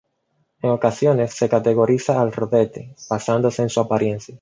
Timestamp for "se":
1.35-1.47